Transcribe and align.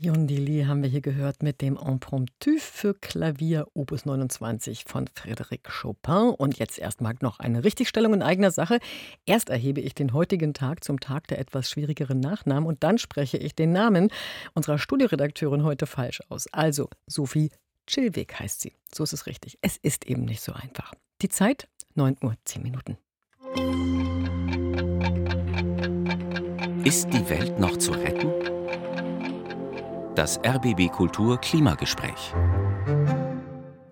Jon 0.00 0.28
Dili 0.28 0.62
haben 0.62 0.84
wir 0.84 0.88
hier 0.88 1.00
gehört 1.00 1.42
mit 1.42 1.60
dem 1.60 1.76
Impromptu 1.76 2.52
für 2.60 2.94
Klavier 2.94 3.66
Opus 3.74 4.06
29 4.06 4.84
von 4.84 5.08
Frédéric 5.08 5.68
Chopin. 5.68 6.34
Und 6.38 6.56
jetzt 6.56 6.78
erstmal 6.78 7.16
noch 7.20 7.40
eine 7.40 7.64
Richtigstellung 7.64 8.14
in 8.14 8.22
eigener 8.22 8.52
Sache. 8.52 8.78
Erst 9.26 9.50
erhebe 9.50 9.80
ich 9.80 9.96
den 9.96 10.12
heutigen 10.12 10.54
Tag 10.54 10.84
zum 10.84 11.00
Tag 11.00 11.26
der 11.26 11.40
etwas 11.40 11.68
schwierigeren 11.68 12.20
Nachnamen 12.20 12.68
und 12.68 12.84
dann 12.84 12.98
spreche 12.98 13.38
ich 13.38 13.56
den 13.56 13.72
Namen 13.72 14.12
unserer 14.54 14.78
Studioredakteurin 14.78 15.64
heute 15.64 15.86
falsch 15.86 16.20
aus. 16.28 16.46
Also 16.52 16.90
Sophie 17.08 17.50
Chilweg 17.88 18.38
heißt 18.38 18.60
sie. 18.60 18.74
So 18.94 19.02
ist 19.02 19.12
es 19.12 19.26
richtig. 19.26 19.58
Es 19.62 19.78
ist 19.78 20.06
eben 20.06 20.26
nicht 20.26 20.42
so 20.42 20.52
einfach. 20.52 20.92
Die 21.22 21.28
Zeit 21.28 21.66
9 21.96 22.18
Uhr 22.22 22.36
10 22.44 22.62
Minuten. 22.62 22.98
Ist 26.84 27.12
die 27.12 27.28
Welt 27.28 27.58
noch 27.58 27.76
zu 27.76 27.90
retten? 27.90 28.57
Das 30.18 30.40
RBB 30.44 30.90
Kultur 30.90 31.38
Klimagespräch. 31.38 32.34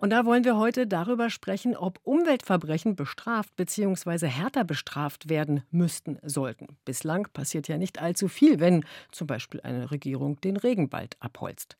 Und 0.06 0.10
da 0.10 0.24
wollen 0.24 0.44
wir 0.44 0.56
heute 0.56 0.86
darüber 0.86 1.30
sprechen, 1.30 1.76
ob 1.76 1.98
Umweltverbrechen 2.04 2.94
bestraft 2.94 3.56
bzw. 3.56 4.28
härter 4.28 4.62
bestraft 4.62 5.28
werden 5.28 5.64
müssten 5.72 6.20
sollten. 6.22 6.76
Bislang 6.84 7.26
passiert 7.32 7.66
ja 7.66 7.76
nicht 7.76 8.00
allzu 8.00 8.28
viel, 8.28 8.60
wenn 8.60 8.84
zum 9.10 9.26
Beispiel 9.26 9.60
eine 9.62 9.90
Regierung 9.90 10.40
den 10.42 10.56
Regenwald 10.56 11.16
abholzt. 11.18 11.76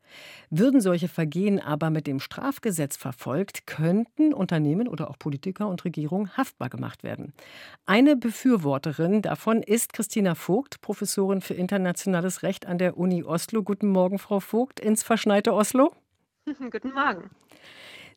Würden 0.51 0.81
solche 0.81 1.07
Vergehen 1.07 1.61
aber 1.61 1.91
mit 1.91 2.09
dem 2.09 2.19
Strafgesetz 2.19 2.97
verfolgt, 2.97 3.65
könnten 3.69 4.34
Unternehmen 4.34 4.89
oder 4.89 5.09
auch 5.09 5.20
Politiker 5.20 5.69
und 5.69 5.84
Regierungen 5.84 6.37
haftbar 6.37 6.69
gemacht 6.69 7.05
werden. 7.05 7.33
Eine 7.84 8.17
Befürworterin 8.17 9.23
davon 9.23 9.62
ist 9.62 9.93
Christina 9.93 10.34
Vogt, 10.34 10.81
Professorin 10.81 11.43
für 11.43 11.55
internationales 11.55 12.43
Recht 12.43 12.67
an 12.67 12.79
der 12.79 12.98
Uni 12.98 13.23
Oslo. 13.23 13.62
Guten 13.62 13.87
Morgen, 13.87 14.19
Frau 14.19 14.41
Vogt, 14.41 14.81
ins 14.81 15.05
verschneite 15.05 15.55
Oslo. 15.55 15.95
Guten 16.72 16.93
Morgen. 16.93 17.31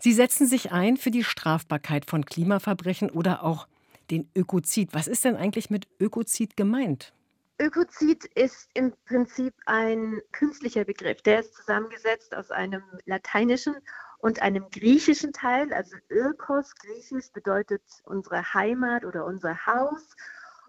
Sie 0.02 0.14
setzen 0.14 0.48
sich 0.48 0.72
ein 0.72 0.96
für 0.96 1.12
die 1.12 1.26
Strafbarkeit 1.26 2.06
von 2.06 2.26
Klimaverbrechen 2.26 3.10
oder 3.10 3.44
auch 3.44 3.68
den 4.10 4.30
Ökozid. 4.34 4.94
Was 4.94 5.08
ist 5.08 5.26
denn 5.26 5.36
eigentlich 5.36 5.70
mit 5.70 5.88
Ökozid 6.00 6.56
gemeint? 6.56 7.14
Ökozid 7.62 8.24
ist 8.36 8.70
im 8.74 8.94
Prinzip 9.06 9.54
ein 9.66 10.22
künstlicher 10.32 10.86
Begriff. 10.86 11.22
Der 11.24 11.42
ist 11.42 11.54
zusammengesetzt 11.54 12.34
aus 12.34 12.50
einem 12.50 12.82
lateinischen 13.06 13.76
und 14.20 14.42
einem 14.42 14.70
griechischen 14.72 15.34
Teil. 15.34 15.74
Also 15.74 15.98
Ökos, 16.10 16.74
griechisch, 16.76 17.30
bedeutet 17.34 17.82
unsere 18.06 18.54
Heimat 18.54 19.04
oder 19.04 19.26
unser 19.26 19.66
Haus. 19.66 20.16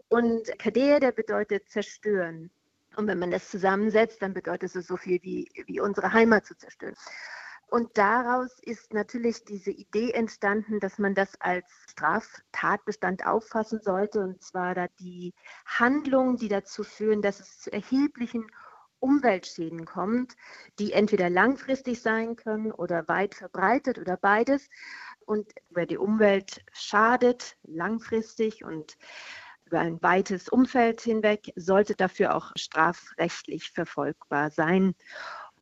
Und 0.09 0.51
Kadea, 0.59 0.99
der 0.99 1.13
bedeutet 1.13 1.69
zerstören. 1.69 2.51
Und 2.97 3.07
wenn 3.07 3.21
man 3.21 3.31
das 3.31 3.49
zusammensetzt, 3.49 4.21
dann 4.21 4.35
bedeutet 4.35 4.75
es 4.75 4.89
so 4.89 4.97
viel 4.97 5.23
wie, 5.23 5.49
wie 5.67 5.79
unsere 5.79 6.13
Heimat 6.13 6.47
zu 6.47 6.57
zerstören. 6.57 6.97
Und 7.71 7.97
daraus 7.97 8.59
ist 8.63 8.93
natürlich 8.93 9.45
diese 9.45 9.71
Idee 9.71 10.11
entstanden, 10.11 10.81
dass 10.81 10.99
man 10.99 11.15
das 11.15 11.41
als 11.41 11.67
Straftatbestand 11.91 13.25
auffassen 13.25 13.81
sollte, 13.81 14.21
und 14.21 14.43
zwar 14.43 14.75
da 14.75 14.89
die 14.99 15.35
Handlungen, 15.67 16.37
die 16.37 16.49
dazu 16.49 16.83
führen, 16.83 17.23
dass 17.23 17.39
es 17.39 17.61
zu 17.61 17.73
erheblichen 17.73 18.47
Umweltschäden 18.99 19.85
kommt, 19.87 20.35
die 20.81 20.93
entweder 20.93 21.31
langfristig 21.31 22.03
sein 22.03 22.35
können 22.35 22.73
oder 22.73 23.07
weit 23.07 23.37
verbreitet 23.37 23.99
oder 23.99 24.17
beides. 24.17 24.69
Und 25.25 25.53
wer 25.71 25.87
die 25.87 25.97
Umwelt 25.99 26.63
schadet, 26.73 27.57
langfristig 27.63 28.65
und 28.65 28.97
über 29.65 29.79
ein 29.79 30.03
weites 30.03 30.49
Umfeld 30.49 31.01
hinweg, 31.01 31.53
sollte 31.55 31.95
dafür 31.95 32.35
auch 32.35 32.51
strafrechtlich 32.57 33.71
verfolgbar 33.71 34.51
sein. 34.51 34.97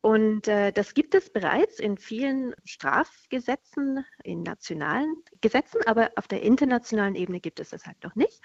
Und 0.01 0.47
äh, 0.47 0.71
das 0.71 0.93
gibt 0.93 1.13
es 1.13 1.29
bereits 1.29 1.79
in 1.79 1.97
vielen 1.97 2.55
Strafgesetzen, 2.63 4.05
in 4.23 4.43
nationalen 4.43 5.13
Gesetzen, 5.41 5.81
aber 5.85 6.11
auf 6.15 6.27
der 6.27 6.41
internationalen 6.41 7.15
Ebene 7.15 7.41
gibt 7.41 7.59
es 7.59 7.71
das 7.71 7.85
halt 7.85 8.01
noch 8.03 8.15
nicht. 8.15 8.41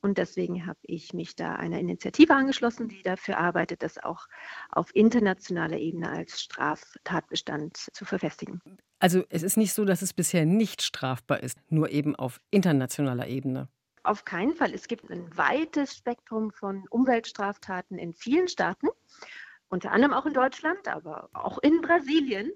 Und 0.00 0.18
deswegen 0.18 0.66
habe 0.66 0.78
ich 0.82 1.12
mich 1.12 1.36
da 1.36 1.54
einer 1.54 1.78
Initiative 1.78 2.34
angeschlossen, 2.34 2.88
die 2.88 3.02
dafür 3.02 3.38
arbeitet, 3.38 3.84
das 3.84 4.02
auch 4.02 4.26
auf 4.68 4.94
internationaler 4.94 5.78
Ebene 5.78 6.10
als 6.10 6.40
Straftatbestand 6.40 7.76
zu 7.76 8.04
verfestigen. 8.04 8.60
Also 8.98 9.24
es 9.28 9.44
ist 9.44 9.56
nicht 9.56 9.72
so, 9.72 9.84
dass 9.84 10.02
es 10.02 10.12
bisher 10.12 10.44
nicht 10.44 10.82
strafbar 10.82 11.42
ist, 11.42 11.58
nur 11.68 11.90
eben 11.90 12.16
auf 12.16 12.40
internationaler 12.50 13.28
Ebene. 13.28 13.68
Auf 14.04 14.24
keinen 14.24 14.56
Fall. 14.56 14.74
Es 14.74 14.88
gibt 14.88 15.08
ein 15.10 15.36
weites 15.36 15.96
Spektrum 15.96 16.50
von 16.50 16.84
Umweltstraftaten 16.90 17.98
in 17.98 18.12
vielen 18.12 18.48
Staaten 18.48 18.88
unter 19.72 19.90
anderem 19.90 20.12
auch 20.12 20.26
in 20.26 20.34
Deutschland, 20.34 20.86
aber 20.86 21.30
auch 21.32 21.58
in 21.58 21.80
Brasilien. 21.80 22.52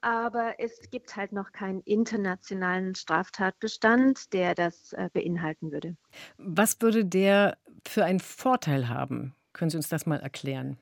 Aber 0.00 0.54
es 0.58 0.90
gibt 0.90 1.16
halt 1.16 1.32
noch 1.32 1.52
keinen 1.52 1.80
internationalen 1.80 2.94
Straftatbestand, 2.94 4.32
der 4.32 4.54
das 4.54 4.92
äh, 4.92 5.08
beinhalten 5.12 5.72
würde. 5.72 5.96
Was 6.36 6.80
würde 6.80 7.04
der 7.04 7.56
für 7.86 8.04
einen 8.04 8.20
Vorteil 8.20 8.88
haben? 8.88 9.34
Können 9.52 9.70
Sie 9.70 9.76
uns 9.76 9.88
das 9.88 10.04
mal 10.04 10.20
erklären? 10.20 10.78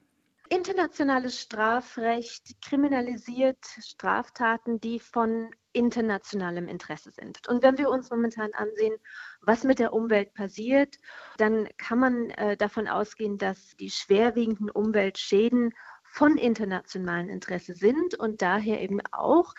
Internationales 0.48 1.40
Strafrecht 1.40 2.60
kriminalisiert 2.60 3.64
Straftaten, 3.80 4.80
die 4.80 4.98
von 4.98 5.50
internationalem 5.72 6.68
Interesse 6.68 7.10
sind. 7.12 7.46
Und 7.48 7.62
wenn 7.62 7.78
wir 7.78 7.88
uns 7.88 8.10
momentan 8.10 8.52
ansehen, 8.52 8.94
was 9.40 9.64
mit 9.64 9.78
der 9.78 9.92
Umwelt 9.92 10.34
passiert, 10.34 10.96
dann 11.38 11.68
kann 11.78 11.98
man 11.98 12.30
äh, 12.30 12.56
davon 12.56 12.88
ausgehen, 12.88 13.38
dass 13.38 13.74
die 13.78 13.90
schwerwiegenden 13.90 14.70
Umweltschäden 14.70 15.72
von 16.04 16.36
internationalem 16.36 17.30
Interesse 17.30 17.74
sind 17.74 18.14
und 18.14 18.42
daher 18.42 18.82
eben 18.82 19.00
auch 19.12 19.54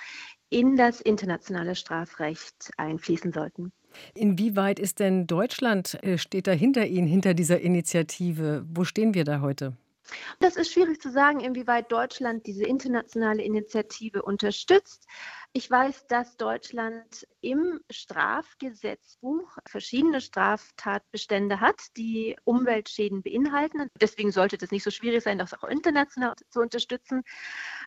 in 0.50 0.76
das 0.76 1.02
internationale 1.02 1.74
Strafrecht 1.74 2.70
einfließen 2.78 3.34
sollten. 3.34 3.72
Inwieweit 4.14 4.80
ist 4.80 5.00
denn 5.00 5.26
Deutschland, 5.26 5.98
äh, 6.04 6.18
steht 6.20 6.46
da 6.46 6.52
hinter 6.52 6.86
Ihnen, 6.86 7.08
hinter 7.08 7.34
dieser 7.34 7.60
Initiative? 7.60 8.64
Wo 8.68 8.84
stehen 8.84 9.16
wir 9.16 9.24
da 9.24 9.42
heute? 9.42 9.76
Das 10.40 10.56
ist 10.56 10.72
schwierig 10.72 11.02
zu 11.02 11.12
sagen, 11.12 11.40
inwieweit 11.40 11.92
Deutschland 11.92 12.46
diese 12.46 12.66
internationale 12.66 13.44
Initiative 13.44 14.22
unterstützt. 14.22 15.08
Ich 15.54 15.70
weiß, 15.70 16.08
dass 16.08 16.38
Deutschland 16.38 17.28
im 17.42 17.80
Strafgesetzbuch 17.90 19.58
verschiedene 19.68 20.20
Straftatbestände 20.22 21.60
hat, 21.60 21.96
die 21.96 22.36
Umweltschäden 22.44 23.22
beinhalten. 23.22 23.90
Deswegen 24.02 24.32
sollte 24.32 24.58
es 24.62 24.72
nicht 24.72 24.84
so 24.84 24.92
schwierig 24.92 25.24
sein, 25.24 25.38
das 25.38 25.54
auch 25.54 25.64
international 25.64 26.36
zu 26.50 26.60
unterstützen. 26.60 27.24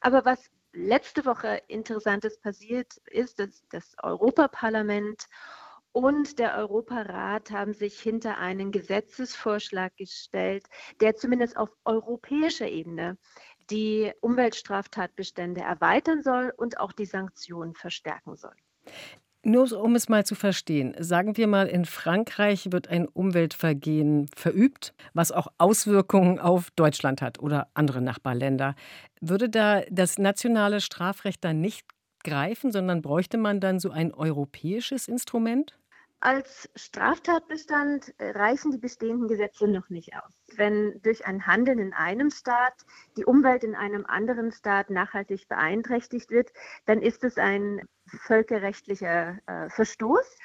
Aber 0.00 0.25
was 0.25 0.50
letzte 0.72 1.25
Woche 1.25 1.62
Interessantes 1.69 2.38
passiert 2.38 2.99
ist, 3.06 3.38
dass 3.38 3.65
das 3.71 3.94
Europaparlament 4.03 5.26
und 5.96 6.38
der 6.38 6.58
Europarat 6.58 7.50
haben 7.50 7.72
sich 7.72 7.98
hinter 7.98 8.36
einen 8.36 8.70
Gesetzesvorschlag 8.70 9.96
gestellt, 9.96 10.66
der 11.00 11.16
zumindest 11.16 11.56
auf 11.56 11.70
europäischer 11.86 12.68
Ebene 12.68 13.16
die 13.70 14.12
Umweltstraftatbestände 14.20 15.62
erweitern 15.62 16.22
soll 16.22 16.52
und 16.54 16.78
auch 16.78 16.92
die 16.92 17.06
Sanktionen 17.06 17.74
verstärken 17.74 18.36
soll. 18.36 18.52
Nur 19.42 19.72
um 19.80 19.94
es 19.94 20.10
mal 20.10 20.26
zu 20.26 20.34
verstehen, 20.34 20.94
sagen 20.98 21.38
wir 21.38 21.46
mal, 21.46 21.66
in 21.66 21.86
Frankreich 21.86 22.72
wird 22.72 22.88
ein 22.88 23.08
Umweltvergehen 23.08 24.28
verübt, 24.36 24.92
was 25.14 25.32
auch 25.32 25.46
Auswirkungen 25.56 26.38
auf 26.38 26.70
Deutschland 26.72 27.22
hat 27.22 27.38
oder 27.40 27.68
andere 27.72 28.02
Nachbarländer. 28.02 28.74
Würde 29.22 29.48
da 29.48 29.80
das 29.90 30.18
nationale 30.18 30.82
Strafrecht 30.82 31.42
dann 31.42 31.62
nicht 31.62 31.86
greifen, 32.22 32.70
sondern 32.70 33.00
bräuchte 33.00 33.38
man 33.38 33.60
dann 33.60 33.80
so 33.80 33.90
ein 33.90 34.12
europäisches 34.12 35.08
Instrument? 35.08 35.78
Als 36.21 36.69
Straftatbestand 36.75 38.15
äh, 38.19 38.31
reichen 38.31 38.71
die 38.72 38.78
bestehenden 38.78 39.28
Gesetze 39.28 39.69
noch 39.69 39.91
nicht 39.91 40.15
aus. 40.16 40.32
Wenn 40.56 41.00
durch 41.03 41.27
ein 41.27 41.47
Handeln 41.47 41.78
in 41.78 41.93
einem 41.93 42.31
Staat 42.31 42.87
die 43.19 43.27
Umwelt 43.27 43.65
in 43.65 43.75
einem 43.75 44.06
anderen 44.06 44.50
Staat 44.50 44.88
nachhaltig 44.88 45.46
beeinträchtigt 45.49 46.31
wird, 46.31 46.52
dann 46.87 47.02
ist 47.02 47.23
es 47.23 47.37
ein 47.37 47.82
völkerrechtlicher 48.06 49.38
äh, 49.46 49.69
Verstoß. 49.69 50.38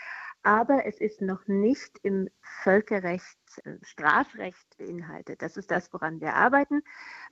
Aber 0.44 0.86
es 0.86 1.00
ist 1.00 1.22
noch 1.22 1.48
nicht 1.48 2.00
im 2.04 2.28
Völkerrecht, 2.63 3.38
äh, 3.63 3.78
Strafrecht 3.81 4.78
beinhaltet. 4.78 5.42
Das 5.42 5.56
ist 5.56 5.72
das, 5.72 5.94
woran 5.94 6.19
wir 6.19 6.34
arbeiten. 6.34 6.81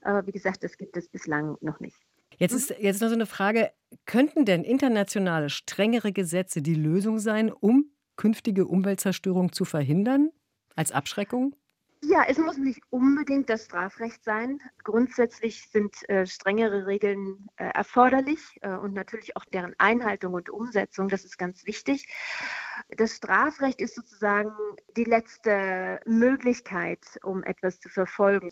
Aber 0.01 0.25
wie 0.27 0.31
gesagt, 0.31 0.63
das 0.63 0.77
gibt 0.77 0.95
es 0.95 1.09
bislang 1.09 1.57
noch 1.59 1.81
nicht. 1.81 1.97
Jetzt 2.37 2.53
ist 2.53 2.69
jetzt 2.79 3.01
noch 3.01 3.09
so 3.09 3.15
eine 3.15 3.25
Frage: 3.25 3.71
Könnten 4.05 4.45
denn 4.45 4.63
internationale 4.63 5.49
strengere 5.49 6.13
Gesetze 6.13 6.61
die 6.61 6.75
Lösung 6.75 7.19
sein, 7.19 7.51
um 7.51 7.91
künftige 8.19 8.65
Umweltzerstörung 8.65 9.53
zu 9.53 9.63
verhindern 9.63 10.31
als 10.75 10.91
Abschreckung? 10.91 11.55
Ja, 12.01 12.25
es 12.27 12.37
muss 12.37 12.57
nicht 12.57 12.81
unbedingt 12.89 13.49
das 13.49 13.65
Strafrecht 13.65 14.25
sein. 14.25 14.59
Grundsätzlich 14.83 15.69
sind 15.69 15.93
äh, 16.09 16.25
strengere 16.25 16.85
Regeln 16.85 17.47
äh, 17.55 17.69
erforderlich 17.73 18.41
äh, 18.61 18.71
und 18.71 18.93
natürlich 18.93 19.37
auch 19.37 19.45
deren 19.45 19.73
Einhaltung 19.77 20.33
und 20.33 20.49
Umsetzung, 20.49 21.07
das 21.07 21.23
ist 21.23 21.37
ganz 21.37 21.65
wichtig. 21.65 22.07
Das 22.89 23.15
Strafrecht 23.15 23.79
ist 23.79 23.95
sozusagen 23.95 24.51
die 24.97 25.05
letzte 25.05 26.01
Möglichkeit, 26.05 27.19
um 27.23 27.43
etwas 27.43 27.79
zu 27.79 27.87
verfolgen. 27.87 28.51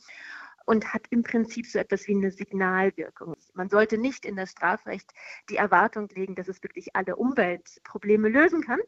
und 0.65 0.93
hat 0.93 1.03
im 1.11 1.23
Prinzip 1.23 1.65
so 1.65 1.79
etwas 1.79 2.07
wie 2.07 2.15
eine 2.15 2.29
Signalwirkung. 2.29 3.35
Man 3.53 3.69
sollte 3.69 3.97
nicht 3.97 4.25
in 4.25 4.35
das 4.35 4.51
Strafrecht 4.51 5.13
die 5.49 5.55
Erwartung 5.55 6.09
legen, 6.09 6.35
dass 6.35 6.49
es 6.49 6.61
wirklich 6.61 6.93
alle 6.93 7.15
Umweltprobleme 7.15 8.27
lösen 8.27 8.61
kann, 8.61 8.81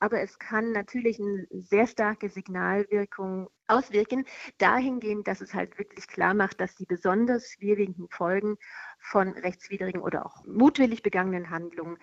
aber 0.00 0.20
es 0.20 0.38
kann 0.38 0.72
natürlich 0.72 1.20
eine 1.20 1.46
sehr 1.50 1.86
starke 1.86 2.28
Signalwirkung 2.28 3.48
auswirken, 3.68 4.24
dahingehend, 4.58 5.28
dass 5.28 5.40
es 5.40 5.54
halt 5.54 5.78
wirklich 5.78 6.08
klar 6.08 6.34
macht, 6.34 6.60
dass 6.60 6.74
die 6.74 6.86
besonders 6.86 7.52
schwierigen 7.52 8.08
Folgen 8.10 8.56
von 8.98 9.28
rechtswidrigen 9.28 10.00
oder 10.00 10.26
auch 10.26 10.44
mutwillig 10.46 11.02
begangenen 11.02 11.50
Handlungen 11.50 11.98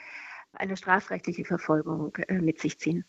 eine 0.54 0.78
strafrechtliche 0.78 1.44
Verfolgung 1.44 2.16
äh, 2.28 2.40
mit 2.40 2.62
sich 2.62 2.80
ziehen. 2.80 3.04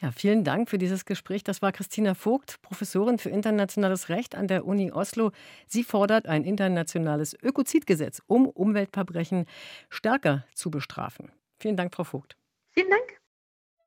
Ja, 0.00 0.10
vielen 0.10 0.44
Dank 0.44 0.68
für 0.68 0.78
dieses 0.78 1.06
Gespräch. 1.06 1.44
Das 1.44 1.62
war 1.62 1.72
Christina 1.72 2.14
Vogt, 2.14 2.60
Professorin 2.60 3.18
für 3.18 3.30
internationales 3.30 4.10
Recht 4.10 4.34
an 4.34 4.46
der 4.46 4.66
Uni 4.66 4.92
Oslo. 4.92 5.32
Sie 5.66 5.82
fordert 5.82 6.26
ein 6.26 6.44
internationales 6.44 7.34
Ökozidgesetz, 7.42 8.20
um 8.26 8.46
Umweltverbrechen 8.46 9.46
stärker 9.88 10.44
zu 10.54 10.70
bestrafen. 10.70 11.32
Vielen 11.58 11.76
Dank, 11.76 11.94
Frau 11.94 12.04
Vogt. 12.04 12.36
Vielen 12.72 12.90
Dank. 12.90 13.21